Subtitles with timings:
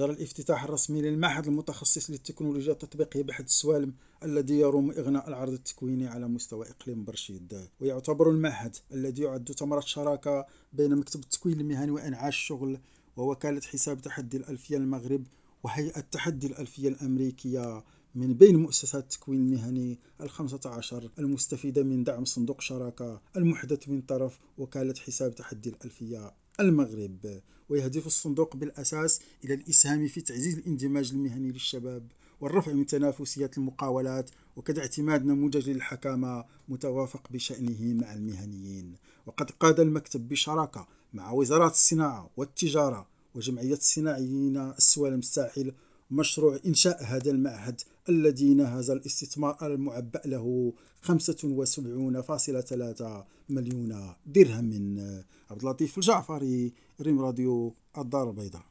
[0.00, 6.28] جرى الافتتاح الرسمي للمعهد المتخصص للتكنولوجيا التطبيقية بحد السوالم الذي يروم إغناء العرض التكويني على
[6.28, 7.68] مستوى إقليم برشيد.
[7.80, 12.80] ويعتبر المعهد الذي يعد ثمرة شراكة بين مكتب التكوين المهني وإنعاش الشغل
[13.16, 15.26] ووكالة حساب تحدي الألفية المغرب
[15.62, 22.60] وهيئة تحدي الألفية الأمريكية من بين مؤسسات التكوين المهني الخمسة عشر المستفيدة من دعم صندوق
[22.60, 30.20] شراكة المحدث من طرف وكالة حساب تحدي الألفية المغرب ويهدف الصندوق بالأساس إلى الإسهام في
[30.20, 32.06] تعزيز الاندماج المهني للشباب
[32.40, 38.94] والرفع من تنافسية المقاولات وكذا اعتماد نموذج للحكامة متوافق بشأنه مع المهنيين.
[39.26, 45.72] وقد قاد المكتب بشراكة مع وزارات الصناعة والتجارة وجمعية الصناعيين السوالم الساحل
[46.10, 50.72] مشروع إنشاء هذا المعهد الذي نهز الاستثمار المعبأ له
[51.02, 51.12] 75.3
[53.48, 55.22] مليون درهم.
[55.60, 58.62] عبد اللطيف الجعفري ريم راديو الدار البيضاء.